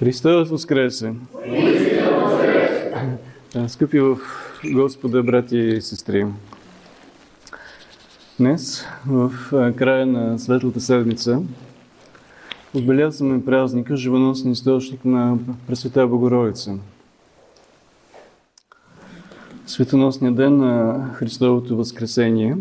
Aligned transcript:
Христос 0.00 0.48
Воскресе! 0.48 1.14
Скъпи 3.68 4.00
в 4.00 4.18
Господа, 4.72 5.22
брати 5.22 5.58
и 5.58 5.80
сестри! 5.80 6.26
Днес, 8.38 8.86
в 9.06 9.32
края 9.76 10.06
на 10.06 10.38
Светлата 10.38 10.80
седмица, 10.80 11.42
отбелязваме 12.74 13.44
празника 13.44 13.96
Живоносен 13.96 14.52
източник 14.52 15.04
на 15.04 15.38
Пресвета 15.66 16.06
Богородица. 16.06 16.74
Светоносния 19.66 20.32
ден 20.32 20.56
на 20.56 21.04
Христовото 21.14 21.76
Възкресение. 21.76 22.56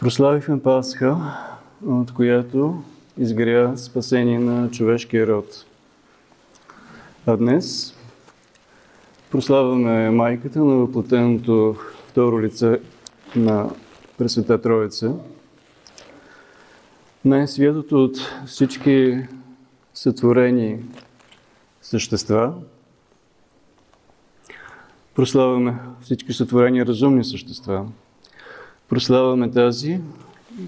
Прославихме 0.00 0.62
Пасха, 0.62 1.16
от 1.86 2.12
която 2.14 2.82
изгря 3.18 3.76
спасение 3.76 4.38
на 4.38 4.70
човешкия 4.70 5.26
род. 5.26 5.64
А 7.26 7.36
днес 7.36 7.94
прославяме 9.30 10.10
майката 10.10 10.58
на 10.58 10.76
въплатеното 10.76 11.76
второ 12.08 12.40
лице 12.42 12.80
на 13.36 13.70
Пресвета 14.18 14.60
Троица, 14.60 15.14
най-святото 17.24 18.04
от 18.04 18.16
всички 18.46 19.26
сътворени 19.94 20.78
същества. 21.82 22.54
Прославяме 25.14 25.78
всички 26.00 26.32
сътворени 26.32 26.86
разумни 26.86 27.24
същества. 27.24 27.86
Прославяме 28.88 29.50
тази, 29.50 30.00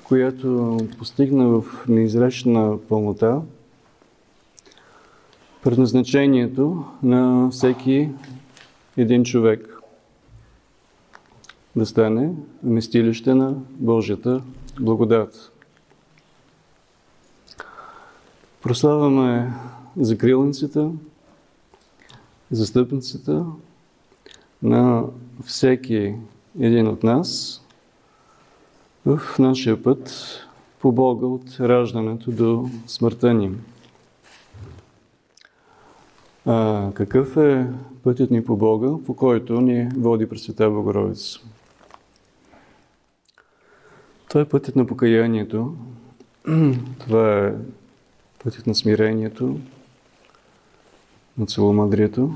която 0.05 0.79
постигна 0.99 1.49
в 1.49 1.85
неизречна 1.89 2.79
пълнота 2.89 3.43
предназначението 5.63 6.85
на 7.03 7.51
всеки 7.51 8.09
един 8.97 9.25
човек 9.25 9.81
да 11.77 11.87
стане 11.87 12.33
вместилище 12.63 13.35
на 13.35 13.55
Божията 13.71 14.43
благодат. 14.81 15.53
Прославяме 18.63 19.53
закрилницата, 19.97 20.91
застъпницата 22.51 23.47
на 24.63 25.05
всеки 25.45 26.15
един 26.61 26.89
от 26.89 27.03
нас 27.03 27.60
в 29.07 29.39
нашия 29.39 29.83
път 29.83 30.11
по 30.81 30.93
Бога 30.93 31.27
от 31.27 31.61
раждането 31.61 32.31
до 32.31 32.71
смъртта 32.87 33.35
ни. 33.35 33.51
А, 36.47 36.89
какъв 36.95 37.37
е 37.37 37.67
пътят 38.03 38.31
ни 38.31 38.45
по 38.45 38.57
Бога, 38.57 39.05
по 39.07 39.17
който 39.17 39.61
ни 39.61 39.89
води 39.97 40.29
Пресвета 40.29 40.71
Богородица? 40.71 41.41
Това 44.29 44.41
е 44.41 44.49
пътят 44.49 44.77
на 44.77 44.87
покаянието, 44.87 45.75
това 46.99 47.39
е 47.39 47.53
пътят 48.45 48.67
на 48.67 48.75
смирението, 48.75 49.59
на 51.39 51.47
целомъдрието, 51.47 52.35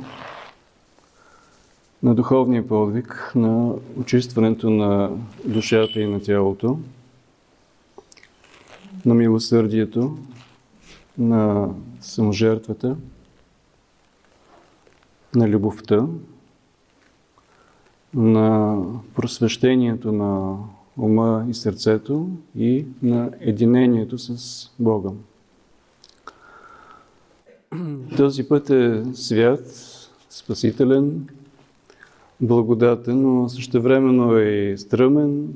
на 2.04 2.14
духовния 2.14 2.68
подвиг, 2.68 3.32
на 3.34 3.74
очистването 4.00 4.70
на 4.70 5.10
душата 5.44 6.00
и 6.00 6.06
на 6.06 6.20
тялото, 6.20 6.78
на 9.06 9.14
милосърдието, 9.14 10.18
на 11.18 11.68
саможертвата, 12.00 12.96
на 15.34 15.48
любовта, 15.48 16.06
на 18.14 18.78
просвещението 19.14 20.12
на 20.12 20.58
ума 20.98 21.46
и 21.48 21.54
сърцето 21.54 22.28
и 22.56 22.86
на 23.02 23.30
единението 23.40 24.18
с 24.18 24.70
Бога. 24.78 25.10
Този 28.16 28.48
път 28.48 28.70
е 28.70 29.02
свят, 29.14 29.60
спасителен, 30.30 31.28
благодатен, 32.40 33.22
но 33.22 33.48
същевременно 33.48 34.36
е 34.36 34.44
и 34.44 34.78
стръмен, 34.78 35.48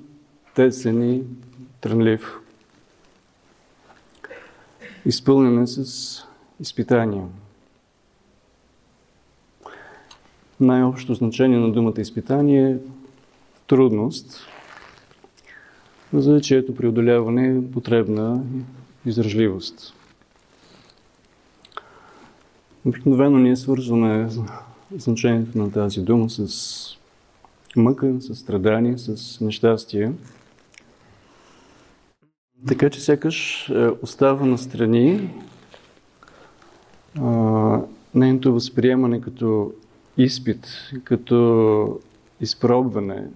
тесен 0.55 1.12
и 1.12 1.22
трънлив. 1.81 2.41
Изпълнен 5.06 5.62
е 5.62 5.66
с 5.66 6.25
изпитания. 6.61 7.25
Най-общо 10.61 11.15
значение 11.15 11.59
на 11.59 11.72
думата 11.72 12.00
изпитание 12.00 12.71
е 12.71 12.77
трудност, 13.66 14.47
за 16.12 16.41
чието 16.41 16.75
преодоляване 16.75 17.49
е 17.49 17.71
потребна 17.72 18.43
издръжливост. 19.06 19.95
Обикновено 22.84 23.39
ние 23.39 23.56
свързваме 23.56 24.28
значението 24.97 25.59
на 25.59 25.72
тази 25.72 26.00
дума 26.00 26.31
с 26.31 26.99
мъка, 27.76 28.15
с 28.21 28.34
страдание, 28.34 28.99
с 28.99 29.41
нещастие. 29.41 30.12
Така 32.69 32.91
че 32.91 33.00
сякаш 33.00 33.69
е, 33.69 33.88
остава 34.03 34.47
на 34.47 34.59
страни 34.59 35.31
нейното 38.15 38.53
възприемане 38.53 39.21
като 39.21 39.72
изпит, 40.16 40.66
като 41.04 42.00
изпробване, 42.41 43.27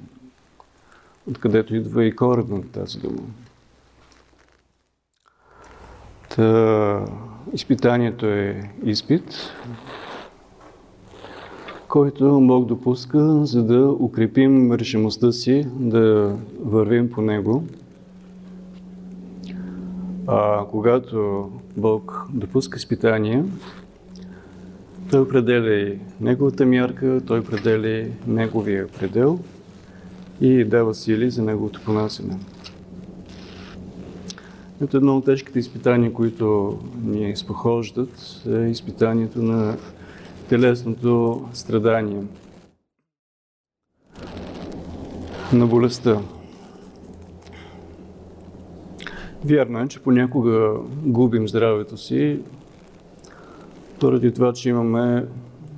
откъдето 1.31 1.75
идва 1.75 2.05
и 2.05 2.17
корен 2.17 2.47
на 2.51 2.63
тази 2.63 2.99
дума. 2.99 3.23
Та, 6.29 7.05
изпитанието 7.53 8.27
е 8.27 8.71
изпит, 8.85 9.55
който 11.93 12.41
Бог 12.41 12.67
допуска, 12.67 13.45
за 13.45 13.63
да 13.63 13.91
укрепим 13.91 14.73
решимостта 14.73 15.33
си 15.33 15.67
да 15.77 16.37
вървим 16.65 17.11
по 17.11 17.23
него. 17.23 17.65
А 20.27 20.65
когато 20.71 21.51
Бог 21.77 22.27
допуска 22.33 22.77
изпитания, 22.77 23.45
Той 25.11 25.21
определя 25.21 25.75
и 25.75 25.99
Неговата 26.21 26.67
мярка, 26.67 27.21
Той 27.27 27.39
определя 27.39 28.09
Неговия 28.27 28.89
предел 28.89 29.39
и 30.41 30.65
дава 30.65 30.95
сили 30.95 31.31
за 31.31 31.43
Неговото 31.43 31.81
понасене. 31.85 32.39
Ето 34.83 34.97
едно 34.97 35.17
от 35.17 35.25
тежките 35.25 35.59
изпитания, 35.59 36.13
които 36.13 36.79
ни 37.05 37.31
изпохождат, 37.31 38.43
е 38.47 38.59
изпитанието 38.59 39.43
на 39.43 39.77
телесното 40.49 41.43
страдание, 41.53 42.23
на 45.53 45.67
болестта. 45.67 46.21
Вярно 49.45 49.81
е, 49.81 49.89
че 49.89 50.03
понякога 50.03 50.73
губим 51.05 51.49
здравето 51.49 51.97
си, 51.97 52.41
поради 54.01 54.35
това, 54.35 54.53
че 54.53 54.69
имаме 54.69 55.27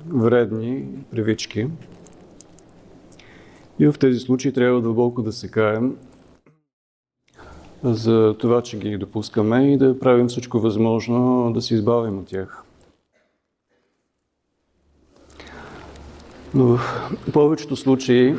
вредни 0.07 0.85
привички. 1.11 1.67
И 3.79 3.87
в 3.87 3.95
тези 3.99 4.19
случаи 4.19 4.53
трябва 4.53 4.81
дълбоко 4.81 5.21
да 5.21 5.31
се 5.31 5.51
каем 5.51 5.95
за 7.83 8.35
това, 8.39 8.61
че 8.61 8.79
ги 8.79 8.97
допускаме 8.97 9.73
и 9.73 9.77
да 9.77 9.99
правим 9.99 10.27
всичко 10.27 10.59
възможно 10.59 11.51
да 11.53 11.61
се 11.61 11.75
избавим 11.75 12.19
от 12.19 12.25
тях. 12.25 12.64
Но 16.55 16.65
в 16.65 16.79
повечето 17.33 17.75
случаи 17.75 18.35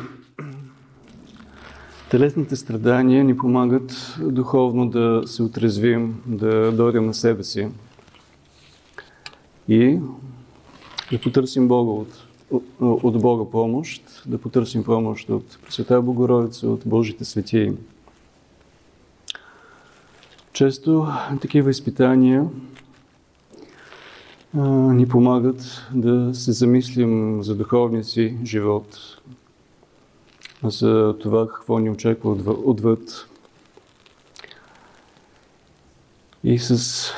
телесните 2.11 2.55
страдания 2.55 3.23
ни 3.23 3.37
помагат 3.37 4.17
духовно 4.19 4.89
да 4.89 5.23
се 5.25 5.43
отрезвим, 5.43 6.21
да 6.25 6.71
дойдем 6.71 7.05
на 7.05 7.13
себе 7.13 7.43
си 7.43 7.67
и 9.67 9.99
да 11.11 11.21
потърсим 11.21 11.67
Бога 11.67 11.91
от, 11.91 12.27
от, 12.79 13.21
Бога 13.21 13.51
помощ, 13.51 14.03
да 14.25 14.37
потърсим 14.37 14.83
помощ 14.83 15.29
от 15.29 15.59
Света 15.69 16.01
Богородица, 16.01 16.67
от 16.67 16.81
Божите 16.85 17.25
светии. 17.25 17.71
Често 20.53 21.07
такива 21.41 21.69
изпитания 21.69 22.45
ни 24.65 25.07
помагат 25.07 25.87
да 25.93 26.35
се 26.35 26.51
замислим 26.51 27.43
за 27.43 27.55
духовния 27.55 28.03
си 28.03 28.37
живот, 28.43 28.97
за 30.63 31.15
това 31.19 31.47
какво 31.47 31.79
ни 31.79 31.89
очаква 31.89 32.31
отвъд. 32.65 33.27
И 36.43 36.59
с 36.59 37.11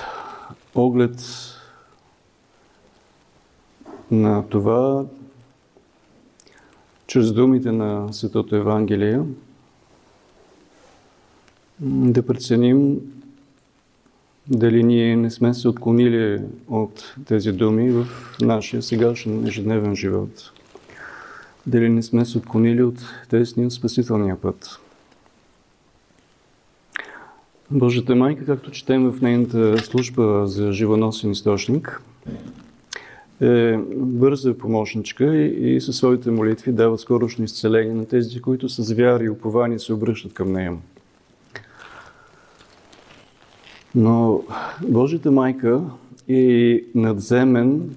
поглед 0.74 1.22
на 4.12 4.48
това, 4.50 5.06
чрез 7.08 7.32
думите 7.32 7.72
на 7.72 8.14
Светото 8.14 8.56
Евангелие, 8.56 9.22
да 11.82 12.26
преценим 12.26 13.00
дали 14.50 14.84
ние 14.84 15.16
не 15.16 15.32
сме 15.32 15.54
се 15.54 15.68
отклонили 15.68 16.42
от 16.68 17.16
тези 17.26 17.52
думи 17.52 17.92
в 17.92 18.08
нашия 18.42 18.82
сегашен 18.82 19.48
ежедневен 19.48 19.96
живот. 19.96 20.52
Дали 21.68 21.90
не 21.90 22.04
сме 22.04 22.26
се 22.26 22.38
отклонили 22.38 22.84
от 22.84 23.00
тесния 23.30 23.68
от 23.68 23.74
спасителния 23.74 24.42
път. 24.42 24.80
Божията 27.72 28.16
майка, 28.16 28.46
както 28.46 28.72
четем 28.72 29.12
в 29.12 29.22
нейната 29.22 29.78
служба 29.78 30.44
за 30.48 30.72
живоносен 30.72 31.32
източник, 31.32 32.02
е 33.42 33.78
бърза 33.96 34.58
помощничка 34.58 35.36
и, 35.36 35.76
и 35.76 35.82
със 35.82 35.98
своите 35.98 36.32
молитви 36.32 36.72
дава 36.72 36.98
скорошно 36.98 37.46
изцеление 37.46 37.94
на 37.94 38.06
тези, 38.06 38.42
които 38.42 38.70
с 38.70 38.94
вяра 38.94 39.24
и 39.24 39.30
упование 39.30 39.80
се 39.80 39.94
обръщат 39.94 40.34
към 40.34 40.52
нея. 40.52 40.74
Но 43.96 44.44
Божията 44.88 45.32
майка 45.32 45.82
е 46.28 46.84
надземен 46.96 47.96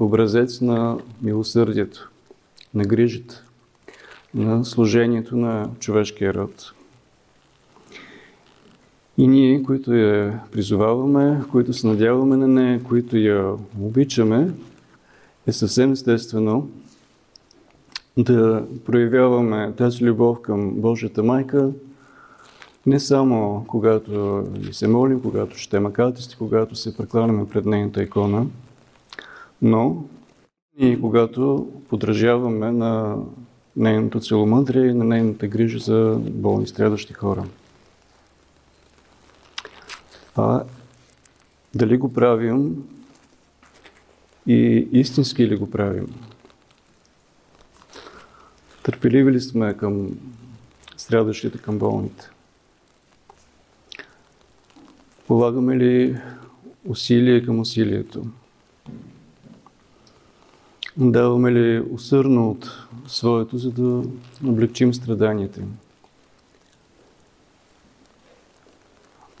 образец 0.00 0.60
на 0.60 0.98
милосърдието, 1.22 2.10
на 2.74 2.84
грижата, 2.84 3.44
на 4.34 4.64
служението 4.64 5.36
на 5.36 5.70
човешкия 5.80 6.34
род. 6.34 6.72
И 9.18 9.28
ние, 9.28 9.62
които 9.62 9.94
я 9.94 10.40
призоваваме, 10.52 11.40
които 11.50 11.72
се 11.72 11.86
надяваме 11.86 12.36
на 12.36 12.48
нея, 12.48 12.82
които 12.82 13.16
я 13.16 13.54
обичаме, 13.80 14.50
е 15.46 15.52
съвсем 15.52 15.92
естествено 15.92 16.70
да 18.16 18.66
проявяваме 18.84 19.72
тази 19.76 20.04
любов 20.04 20.40
към 20.40 20.70
Божията 20.70 21.22
майка, 21.22 21.70
не 22.88 23.00
само 23.00 23.64
когато 23.68 24.46
ни 24.58 24.74
се 24.74 24.88
молим, 24.88 25.22
когато 25.22 25.58
ще 25.58 25.80
макатисти, 25.80 26.36
когато 26.36 26.76
се 26.76 26.96
прекланяме 26.96 27.48
пред 27.48 27.66
нейната 27.66 28.02
икона, 28.02 28.46
но 29.62 30.04
и 30.78 31.00
когато 31.00 31.70
подражаваме 31.88 32.72
на 32.72 33.16
нейното 33.76 34.20
целомъдрие 34.20 34.86
и 34.86 34.94
на 34.94 35.04
нейната 35.04 35.48
грижа 35.48 35.78
за 35.78 36.18
болни, 36.20 36.66
страдащи 36.66 37.12
хора. 37.12 37.44
А 40.36 40.62
дали 41.74 41.96
го 41.96 42.12
правим 42.12 42.84
и 44.46 44.88
истински 44.92 45.48
ли 45.48 45.56
го 45.56 45.70
правим? 45.70 46.14
Търпеливи 48.82 49.32
ли 49.32 49.40
сме 49.40 49.76
към 49.76 50.08
страдащите, 50.96 51.58
към 51.58 51.78
болните? 51.78 52.30
Полагаме 55.38 55.76
ли 55.76 56.20
усилие 56.88 57.42
към 57.42 57.60
усилието? 57.60 58.26
Даваме 60.96 61.52
ли 61.52 61.80
усърно 61.80 62.50
от 62.50 62.88
своето, 63.06 63.58
за 63.58 63.70
да 63.70 64.02
облегчим 64.46 64.94
страданията 64.94 65.60
им? 65.60 65.78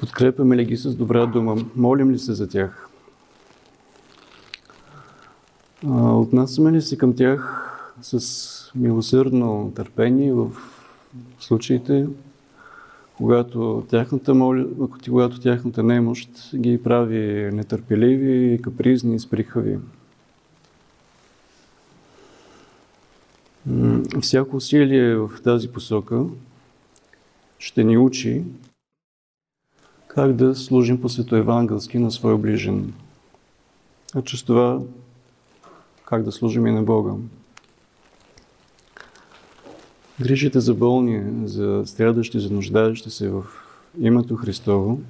Подкрепяме 0.00 0.56
ли 0.56 0.64
ги 0.64 0.76
с 0.76 0.94
добра 0.94 1.26
дума? 1.26 1.56
Молим 1.76 2.10
ли 2.10 2.18
се 2.18 2.32
за 2.32 2.48
тях? 2.48 2.88
Отнасяме 5.94 6.72
ли 6.72 6.82
се 6.82 6.98
към 6.98 7.16
тях 7.16 7.70
с 8.02 8.70
милосърдно 8.74 9.72
търпение 9.76 10.32
в 10.32 10.50
случаите, 11.40 12.06
когато 13.18 13.86
тяхната, 13.90 14.34
моли, 14.34 14.66
когато 15.04 15.40
тяхната 15.40 15.82
немощ 15.82 16.30
ги 16.56 16.82
прави 16.82 17.50
нетърпеливи, 17.52 18.62
капризни 18.62 19.14
и 19.14 19.18
сприхави. 19.18 19.78
Всяко 24.20 24.56
усилие 24.56 25.14
в 25.14 25.30
тази 25.44 25.68
посока 25.68 26.24
ще 27.58 27.84
ни 27.84 27.98
учи 27.98 28.44
как 30.08 30.32
да 30.32 30.54
служим 30.54 31.00
по 31.00 31.08
светоевангелски 31.08 31.98
на 31.98 32.10
своя 32.10 32.38
ближен. 32.38 32.94
А 34.14 34.22
чрез 34.22 34.42
това 34.42 34.80
как 36.04 36.22
да 36.22 36.32
служим 36.32 36.66
и 36.66 36.72
на 36.72 36.82
Бога. 36.82 37.12
Грижите 40.20 40.60
за 40.60 40.74
болни, 40.74 41.46
за 41.48 41.82
страдащи, 41.86 42.40
за 42.40 42.50
нуждаещи 42.50 43.10
се 43.10 43.28
в 43.28 43.44
името 44.00 44.36
Христово 44.36 45.00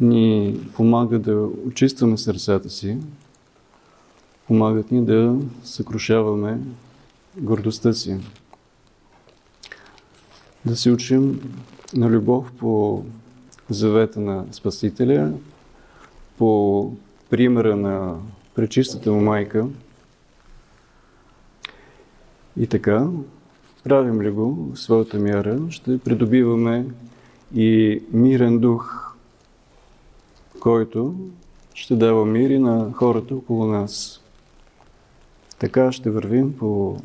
ни 0.00 0.60
помага 0.74 1.18
да 1.18 1.48
очистваме 1.66 2.18
сърцата 2.18 2.70
си, 2.70 2.98
помагат 4.46 4.90
ни 4.90 5.04
да 5.04 5.36
съкрушаваме 5.64 6.60
гордостта 7.36 7.92
си, 7.92 8.16
да 10.66 10.76
се 10.76 10.90
учим 10.90 11.40
на 11.94 12.08
любов 12.08 12.52
по 12.58 13.04
завета 13.70 14.20
на 14.20 14.44
Спасителя, 14.52 15.32
по 16.38 16.92
примера 17.30 17.76
на 17.76 18.16
Пречистата 18.54 19.12
му 19.12 19.20
майка– 19.20 19.66
и 22.56 22.66
така, 22.66 23.08
правим 23.84 24.22
ли 24.22 24.30
го 24.30 24.72
в 24.72 24.78
своята 24.78 25.18
мяра, 25.18 25.60
ще 25.70 25.98
придобиваме 25.98 26.86
и 27.54 28.02
мирен 28.12 28.58
дух, 28.58 29.14
който 30.60 31.14
ще 31.74 31.96
дава 31.96 32.26
мири 32.26 32.58
на 32.58 32.92
хората 32.92 33.34
около 33.34 33.66
нас. 33.66 34.20
Така 35.58 35.92
ще 35.92 36.10
вървим 36.10 36.56
по 36.58 36.98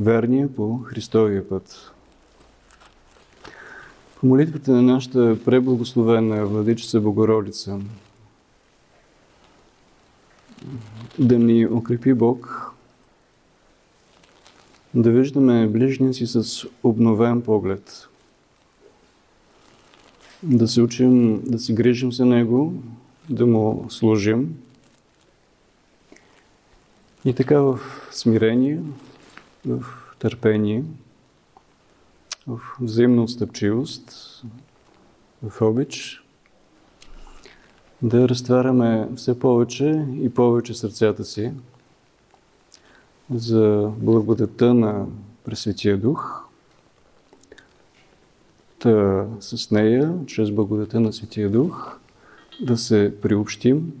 верния, 0.00 0.54
по 0.54 0.78
Христовия 0.78 1.48
път. 1.48 1.92
По 4.20 4.26
молитвата 4.26 4.72
на 4.72 4.82
нашата 4.82 5.38
преблагословена 5.44 6.46
Владичица 6.46 7.00
Богородица, 7.00 7.80
да 11.18 11.38
ни 11.38 11.66
укрепи 11.66 12.14
Бог 12.14 12.73
да 14.94 15.10
виждаме 15.10 15.66
ближния 15.66 16.14
си 16.14 16.26
с 16.26 16.66
обновен 16.82 17.42
поглед. 17.42 18.08
Да 20.42 20.68
се 20.68 20.82
учим, 20.82 21.42
да 21.44 21.58
си 21.58 21.74
грижим 21.74 22.12
за 22.12 22.26
него, 22.26 22.74
да 23.30 23.46
му 23.46 23.86
служим. 23.88 24.56
И 27.24 27.34
така 27.34 27.60
в 27.60 27.80
смирение, 28.10 28.80
в 29.66 29.84
търпение, 30.18 30.84
в 32.46 32.60
взаимна 32.80 33.22
отстъпчивост, 33.22 34.12
в 35.42 35.62
обич, 35.62 36.24
да 38.02 38.28
разтваряме 38.28 39.08
все 39.16 39.38
повече 39.38 40.06
и 40.22 40.30
повече 40.34 40.74
сърцата 40.74 41.24
си 41.24 41.52
за 43.30 43.90
благодата 43.98 44.74
на 44.74 45.06
Пресветия 45.44 45.98
Дух. 45.98 46.44
Та 48.78 49.26
с 49.40 49.70
нея, 49.70 50.14
чрез 50.26 50.50
благодата 50.50 51.00
на 51.00 51.12
Светия 51.12 51.50
Дух, 51.50 51.98
да 52.60 52.76
се 52.76 53.14
приобщим 53.22 53.92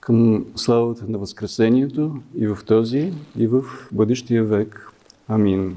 към 0.00 0.46
славата 0.56 1.04
на 1.08 1.18
Възкресението 1.18 2.16
и 2.34 2.46
в 2.46 2.58
този, 2.66 3.12
и 3.38 3.46
в 3.46 3.64
бъдещия 3.92 4.44
век. 4.44 4.92
Амин. 5.28 5.76